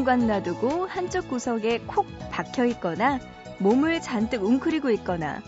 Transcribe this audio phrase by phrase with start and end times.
[0.00, 3.20] 공간 놔두고 한쪽 구석에 콕 박혀 있거나
[3.58, 5.42] 몸을 잔뜩 웅크리고 있거나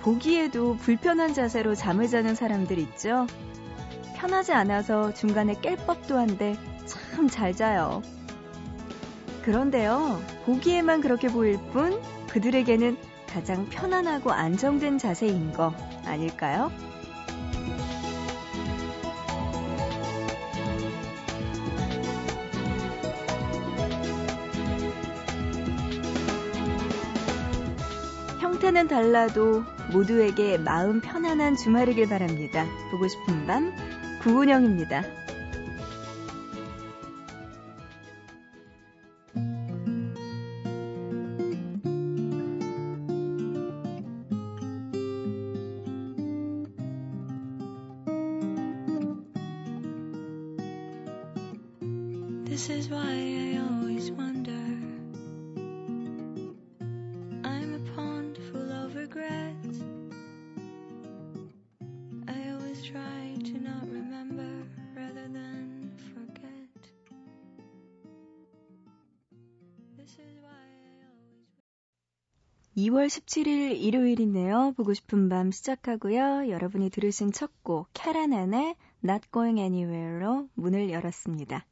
[0.00, 3.26] 보기에도 불편한 자세로 잠을 자는 사람들 있죠.
[4.14, 8.00] 편하지 않아서 중간에 깰 법도 한데 참 잘 자요.
[9.42, 12.96] 그런데요, 보기에만 그렇게 보일 뿐 그들에게는
[13.28, 16.70] 가장 편안하고 안정된 자세인 거 아닐까요?
[28.58, 32.66] 형태는 달라도 모두에게 마음 편안한 주말이길 바랍니다.
[32.90, 33.72] 보고 싶은 밤
[34.20, 35.04] 구은영입니다.
[72.78, 74.74] 2월 17일 일요일이네요.
[74.76, 76.48] 보고 싶은 밤 시작하고요.
[76.48, 81.66] 여러분이 들으신 첫 곡, 캐라난의 Not Going Anywhere로 문을 열었습니다.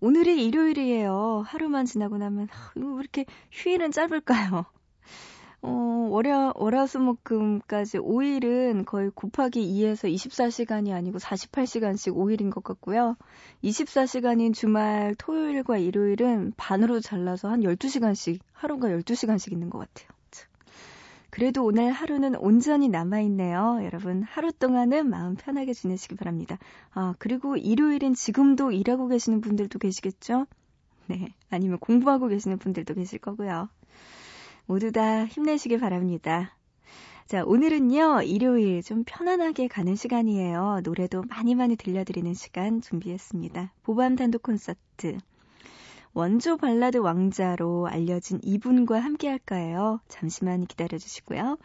[0.00, 1.44] 오늘이 일요일이에요.
[1.46, 4.64] 하루만 지나고 나면 왜 이렇게 휴일은 짧을까요?
[5.60, 5.68] 어,
[6.10, 13.18] 월야, 월화수목금까지 5일은 거의 곱하기 2에서 24시간이 아니고 48시간씩 5일인 것 같고요.
[13.62, 20.13] 24시간인 주말 토요일과 일요일은 반으로 잘라서 한 12시간씩, 하루가 12시간씩 있는 것 같아요.
[21.34, 23.80] 그래도 오늘 하루는 온전히 남아있네요.
[23.82, 26.58] 여러분, 하루 동안은 마음 편하게 지내시기 바랍니다.
[26.92, 30.46] 아, 그리고 일요일엔 지금도 일하고 계시는 분들도 계시겠죠?
[31.08, 31.34] 네.
[31.50, 33.68] 아니면 공부하고 계시는 분들도 계실 거고요.
[34.66, 36.56] 모두 다 힘내시길 바랍니다.
[37.26, 40.82] 자, 오늘은요, 일요일 좀 편안하게 가는 시간이에요.
[40.84, 43.72] 노래도 많이 많이 들려드리는 시간 준비했습니다.
[43.82, 45.18] 보밤 단독 콘서트.
[46.16, 49.98] 원조 발라드 왕자로 알려진 이분과 함께 할까요?
[50.06, 51.58] 잠시만 기다려 주시고요.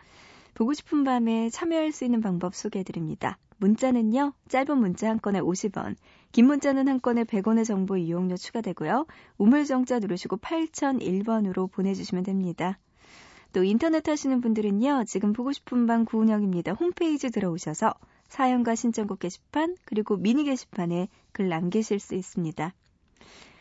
[0.55, 3.37] 보고 싶은 밤에 참여할 수 있는 방법 소개해 드립니다.
[3.57, 5.95] 문자는요, 짧은 문자 한 건에 50원,
[6.31, 9.05] 긴 문자는 한 건에 100원의 정보 이용료 추가되고요.
[9.37, 12.79] 우물정자 누르시고 8001번으로 보내주시면 됩니다.
[13.53, 16.73] 또 인터넷 하시는 분들은요, 지금 보고 싶은 밤 구운영입니다.
[16.73, 17.93] 홈페이지 들어오셔서
[18.29, 22.73] 사연과 신청곡 게시판, 그리고 미니 게시판에 글 남기실 수 있습니다.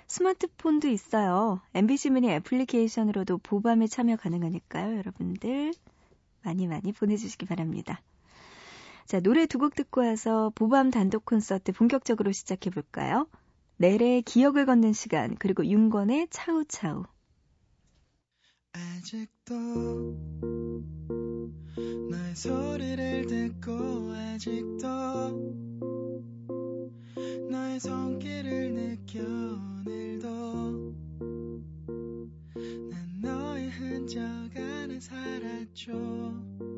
[0.08, 1.60] 스마트폰도 있어요.
[1.74, 4.96] MBC 미니 애플리케이션으로도 보밤에 참여 가능하니까요.
[4.98, 5.72] 여러분들
[6.42, 8.00] 많이 많이 보내주시기 바랍니다.
[9.06, 13.26] 자, 노래 두 곡 듣고 와서 보밤 단독 콘서트 본격적으로 시작해 볼까요?
[13.76, 17.04] 내래의 기억을 걷는 시간, 그리고 윤건의 차우차우.
[18.72, 19.54] 아직도
[22.10, 24.88] 너의 소리를 듣고 아직도
[27.50, 30.48] 너의 손길을 느껴 오늘도
[32.90, 34.20] 난 너의 흔적
[34.56, 36.77] 안에 살았죠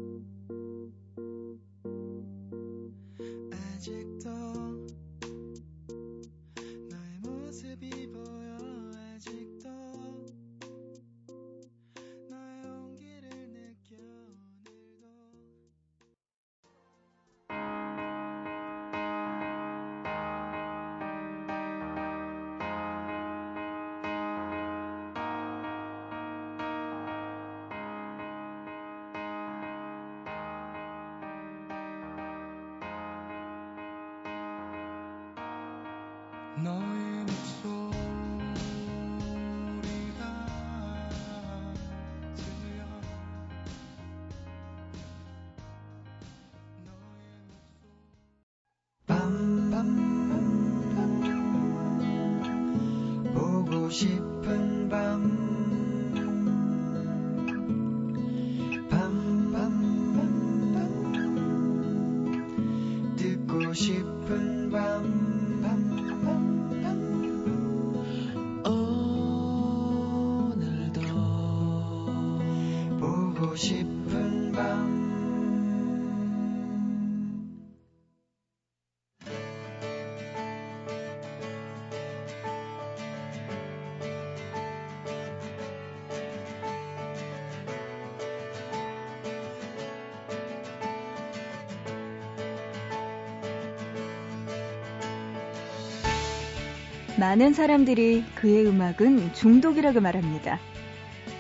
[36.63, 37.00] 너
[97.19, 100.59] 많은 사람들이 그의 음악은 중독이라고 말합니다.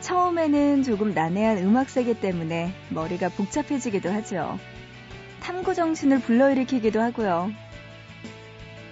[0.00, 4.58] 처음에는 조금 난해한 음악 세계 때문에 머리가 복잡해지기도 하죠.
[5.40, 7.50] 탐구 정신을 불러일으키기도 하고요.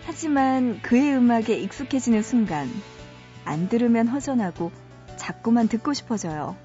[0.06, 2.70] 하지만 그의 음악에 익숙해지는 순간
[3.44, 4.70] 안 들으면 허전하고
[5.16, 6.56] 자꾸만 듣고 싶어져요.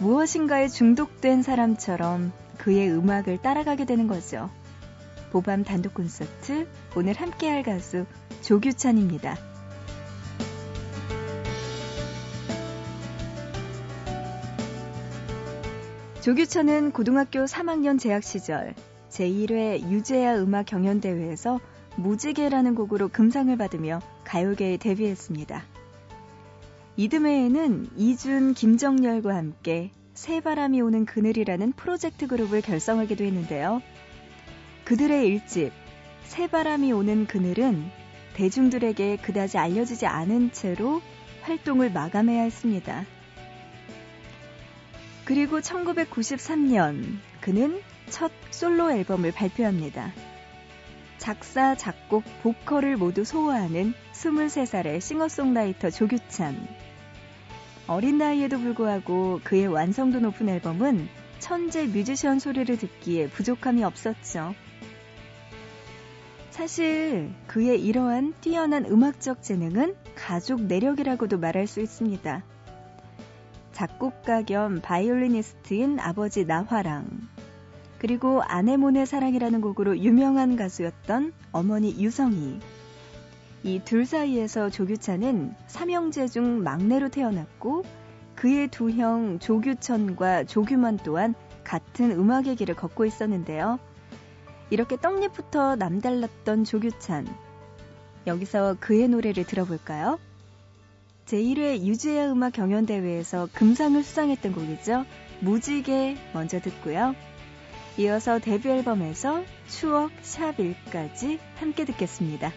[0.00, 4.50] 무엇인가에 중독된 사람처럼 그의 음악을 따라가게 되는 거죠.
[5.32, 8.04] 보밤 단독 콘서트 오늘 함께할 가수
[8.42, 9.38] 조규찬입니다.
[16.20, 18.74] 조규찬은 고등학교 3학년 재학 시절
[19.08, 21.60] 제1회 유재하 음악 경연대회에서
[21.96, 25.64] 무지개라는 곡으로 금상을 받으며 가요계에 데뷔했습니다.
[26.96, 33.80] 이듬해에는 이준, 김정열과 함께 새바람이 오는 그늘이라는 프로젝트 그룹을 결성하기도 했는데요.
[34.92, 35.72] 그들의 일집
[36.24, 37.90] 새바람이 오는 그늘은
[38.34, 41.00] 대중들에게 그다지 알려지지 않은 채로
[41.40, 43.06] 활동을 마감해야 했습니다.
[45.24, 47.80] 그리고 1993년 그는
[48.10, 50.12] 첫 솔로 앨범을 발표합니다.
[51.16, 56.68] 작사, 작곡, 보컬을 모두 소화하는 23살의 싱어송라이터 조규찬.
[57.86, 61.08] 어린 나이에도 불구하고 그의 완성도 높은 앨범은
[61.38, 64.54] 천재 뮤지션 소리를 듣기에 부족함이 없었죠.
[66.52, 72.44] 사실 그의 이러한 뛰어난 음악적 재능은 가족 내력이라고도 말할 수 있습니다.
[73.72, 77.06] 작곡가 겸 바이올리니스트인 아버지 나화랑,
[77.98, 82.60] 그리고 아네모네의 사랑이라는 곡으로 유명한 가수였던 어머니 유성희.
[83.62, 87.82] 이 둘 사이에서 조규찬은 삼형제 중 막내로 태어났고
[88.34, 91.34] 그의 두 형 조규천과 조규만 또한
[91.64, 93.78] 같은 음악의 길을 걷고 있었는데요.
[94.72, 97.28] 이렇게 떡잎부터 남달랐던 조규찬.
[98.26, 100.18] 여기서 그의 노래를 들어볼까요?
[101.26, 105.04] 제1회 유지의 음악 경연대회에서 금상을 수상했던 곡이죠.
[105.40, 107.14] 무지개 먼저 듣고요.
[107.98, 112.50] 이어서 데뷔 앨범에서 추억 샵1까지 함께 듣겠습니다.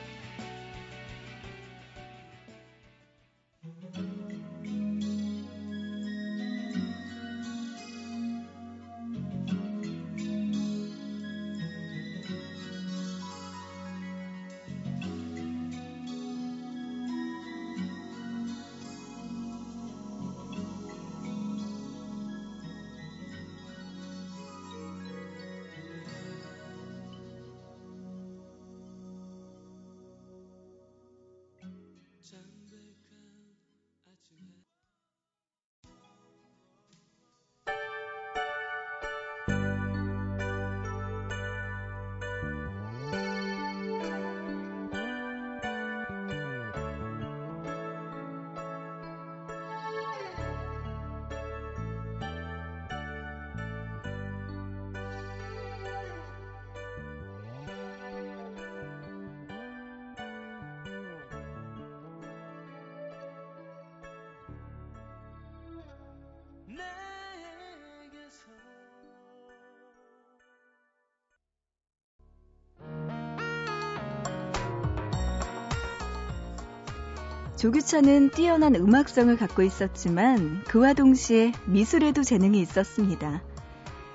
[77.56, 83.42] 조규찬은 뛰어난 음악성을 갖고 있었지만 그와 동시에 미술에도 재능이 있었습니다.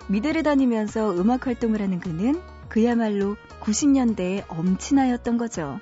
[0.08, 5.80] 미대를 다니면서 음악 활동을 하는 그는 그야말로 90년대에 엄친아였던 거죠.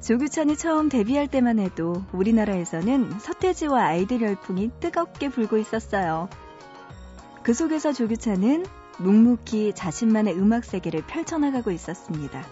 [0.00, 6.28] 조규찬이 처음 데뷔할 때만 해도 우리나라에서는 서태지와 아이들 열풍이 뜨겁게 불고 있었어요.
[7.44, 8.66] 그 속에서 조규찬은
[8.98, 12.44] 묵묵히 자신만의 음악 세계를 펼쳐나가고 있었습니다.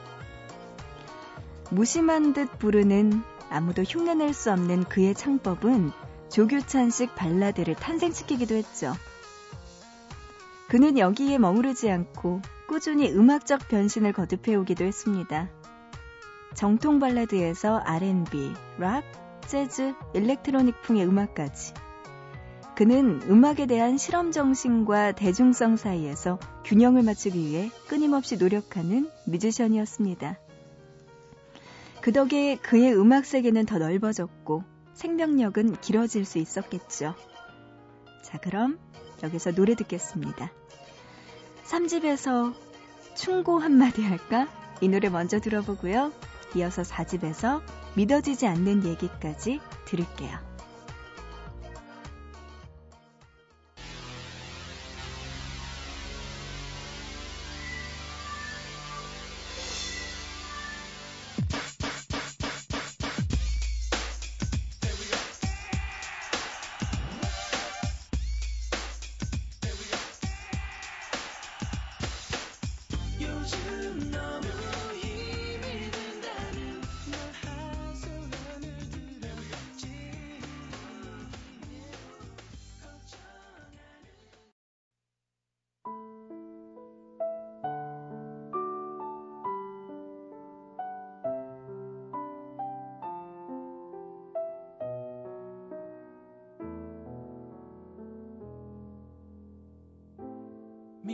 [1.71, 5.91] 무심한 듯 부르는 아무도 흉내낼 수 없는 그의 창법은
[6.31, 8.95] 조규찬식 발라드를 탄생시키기도 했죠.
[10.69, 15.51] 그는 여기에 머무르지 않고 꾸준히 음악적 변신을 거듭해오기도 했습니다.
[16.55, 19.03] 정통 발라드에서 R&B, 락,
[19.47, 21.75] 재즈, 일렉트로닉 풍의 음악까지.
[22.77, 30.39] 그는 음악에 대한 실험 정신과 대중성 사이에서 균형을 맞추기 위해 끊임없이 노력하는 뮤지션이었습니다.
[32.01, 34.65] 그 덕에 그의 음악 세계는 더 넓어졌고
[34.95, 37.15] 생명력은 길어질 수 있었겠죠.
[38.23, 38.79] 자, 그럼
[39.23, 40.51] 여기서 노래 듣겠습니다.
[41.65, 42.55] 3집에서
[43.15, 44.49] 충고 한마디 할까?
[44.81, 46.13] 이 노래 먼저 들어보고요.
[46.57, 47.63] 이어서 4집에서
[47.97, 50.50] 믿어지지 않는 얘기까지 들을게요.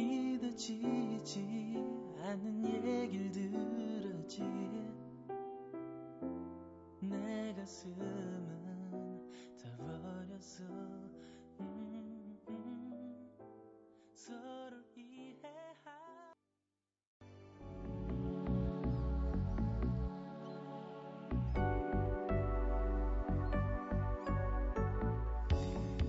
[0.02, 0.82] 믿어지지
[2.22, 4.85] 않는 얘길 들었지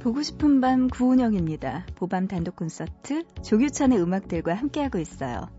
[0.08, 1.86] 보고 싶은 밤 구은영입니다.
[1.96, 5.50] 보밤 단독 콘서트 조규찬의 음악들과 함께하고 있어요.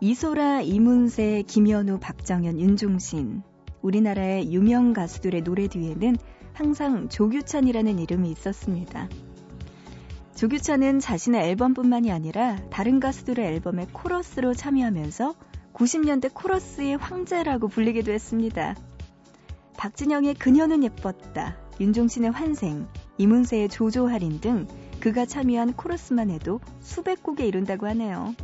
[0.00, 3.42] 이소라, 이문세, 김현우, 박정현, 윤종신
[3.82, 6.16] 우리나라의 유명 가수들의 노래 뒤에는
[6.54, 9.08] 항상 조규찬이라는 이름이 있었습니다.
[10.34, 15.36] 조규찬은 자신의 앨범뿐만이 아니라 다른 가수들의 앨범에 코러스로 참여하면서
[15.72, 18.74] 90년대 코러스의 황제라고 불리기도 했습니다.
[19.76, 24.66] 박진영의 그녀는 예뻤다, 윤종신의 환생, 이문세의 조조 할인 등
[25.00, 28.34] 그가 참여한 코러스만 해도 수백 곡에 이른다고 하네요.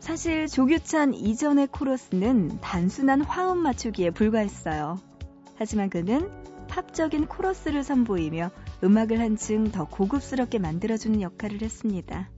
[0.00, 5.00] 사실 조규찬 이전의 코러스는 단순한 화음 맞추기에 불과했어요.
[5.56, 6.30] 하지만 그는
[6.68, 8.50] 팝적인 코러스를 선보이며
[8.84, 12.30] 음악을 한층 더 고급스럽게 만들어주는 역할을 했습니다.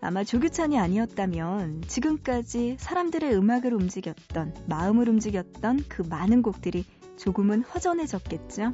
[0.00, 6.84] 아마 조규찬이 아니었다면 지금까지 사람들의 음악을 움직였던, 마음을 움직였던 그 많은 곡들이
[7.18, 8.72] 조금은 허전해졌겠죠?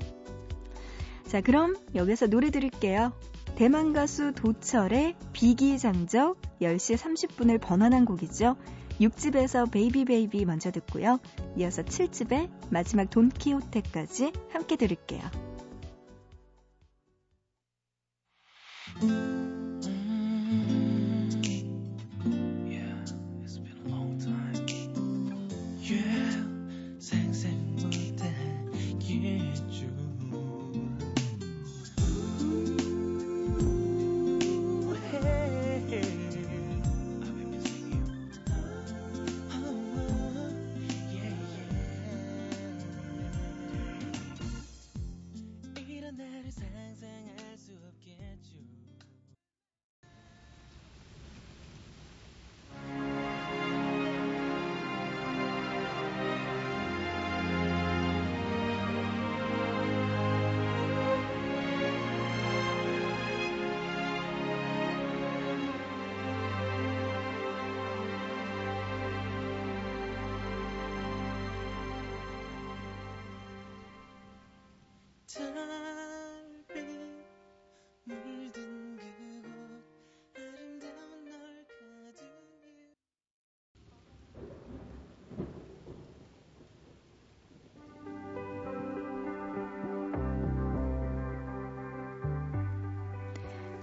[1.29, 3.13] 자, 그럼 여기서 노래 들을게요.
[3.57, 8.57] 대만 가수 도철의 비기장적 10시 30분을 번안한 곡이죠.
[9.01, 11.19] 6집에서 Baby Baby 먼저 듣고요.
[11.57, 15.23] 이어서 7집의 마지막 돈키호테까지 함께 들을게요.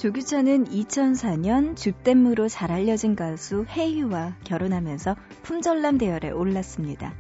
[0.04, 7.14] 조규찬은 2004년 주댐으로 잘 알려진 가수 혜희와 결혼하면서 품절남 대열에 올랐습니다.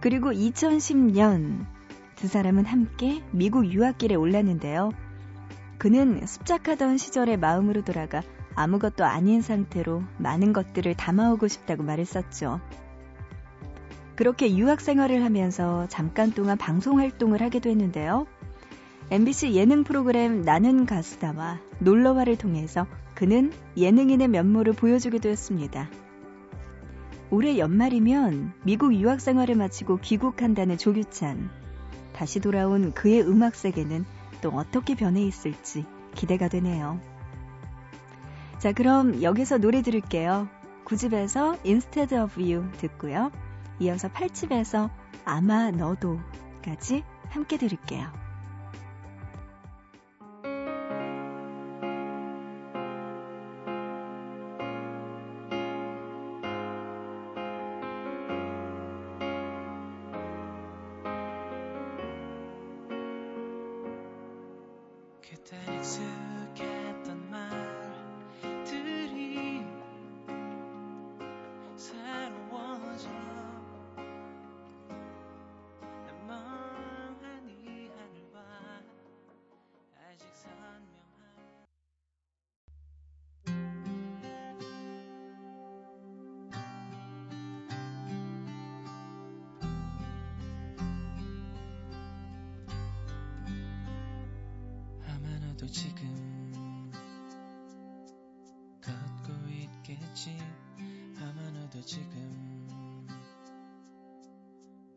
[0.00, 1.71] 그리고 2010년
[2.22, 4.92] 두 사람은 함께 미국 유학길에 올랐는데요.
[5.76, 8.22] 그는 습작하던 시절의 마음으로 돌아가
[8.54, 12.60] 아무것도 아닌 상태로 많은 것들을 담아오고 싶다고 말했었죠.
[14.14, 18.28] 그렇게 유학 생활을 하면서 잠깐 동안 방송 활동을 하게 됐는데요.
[19.10, 22.86] MBC 예능 프로그램 나는 가수다와 놀러와를 통해서
[23.16, 25.90] 그는 예능인의 면모를 보여주기도 했습니다.
[27.30, 31.61] 올해 연말이면 미국 유학 생활을 마치고 귀국한다는 조규찬.
[32.22, 34.04] 다시 돌아온 그의 음악 세계는
[34.42, 37.00] 또 어떻게 변해 있을지 기대가 되네요.
[38.60, 40.46] 자, 그럼 여기서 노래 들을게요.
[40.84, 43.32] 9집에서 Instead of You 듣고요.
[43.80, 44.88] 이어서 8집에서
[45.24, 48.21] 아마 너도까지 함께 들을게요.
[65.32, 66.31] 그때
[95.62, 96.90] 너도 지금
[98.82, 100.36] 걷고 있겠지.
[101.20, 103.06] 아마 너도 지금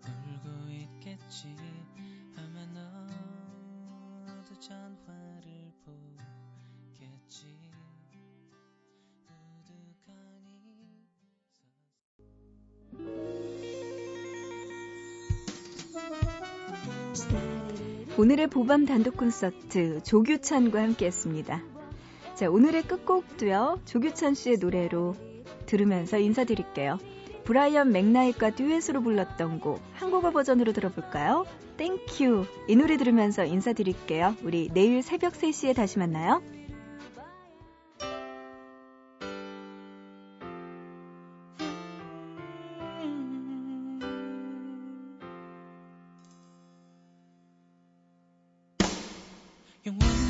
[0.02, 1.56] 울고 있겠지
[18.18, 21.62] 오늘의 보밤 단독 콘서트 조규찬과 함께 했습니다.
[22.34, 23.82] 자, 오늘의 끝곡도요.
[23.84, 25.16] 조규찬 씨의 노래로
[25.66, 26.98] 들으면서 인사드릴게요.
[27.44, 31.46] 브라이언 맥나잇과 듀엣으로 불렀던 곡 한국어 버전으로 들어볼까요?
[31.76, 34.38] Thank you 이 노래 들으면서 인사드릴게요.
[34.44, 36.42] 우리 내일 새벽 3시에 다시 만나요.
[49.86, 50.25] 永远。